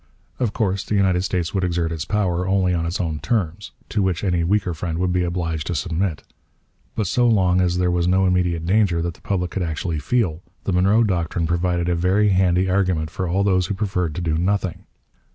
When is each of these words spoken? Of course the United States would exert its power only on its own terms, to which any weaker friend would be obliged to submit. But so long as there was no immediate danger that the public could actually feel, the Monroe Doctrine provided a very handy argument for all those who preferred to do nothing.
Of 0.39 0.51
course 0.51 0.83
the 0.83 0.95
United 0.95 1.21
States 1.21 1.53
would 1.53 1.63
exert 1.63 1.91
its 1.91 2.05
power 2.05 2.47
only 2.47 2.73
on 2.73 2.87
its 2.87 2.99
own 2.99 3.19
terms, 3.19 3.69
to 3.89 4.01
which 4.01 4.23
any 4.23 4.43
weaker 4.43 4.73
friend 4.73 4.97
would 4.97 5.13
be 5.13 5.21
obliged 5.21 5.67
to 5.67 5.75
submit. 5.75 6.23
But 6.95 7.05
so 7.05 7.27
long 7.27 7.61
as 7.61 7.77
there 7.77 7.91
was 7.91 8.07
no 8.07 8.25
immediate 8.25 8.65
danger 8.65 9.03
that 9.03 9.13
the 9.13 9.21
public 9.21 9.51
could 9.51 9.61
actually 9.61 9.99
feel, 9.99 10.41
the 10.63 10.73
Monroe 10.73 11.03
Doctrine 11.03 11.45
provided 11.45 11.87
a 11.87 11.93
very 11.93 12.29
handy 12.29 12.67
argument 12.67 13.11
for 13.11 13.27
all 13.27 13.43
those 13.43 13.67
who 13.67 13.75
preferred 13.75 14.15
to 14.15 14.21
do 14.21 14.39
nothing. 14.39 14.85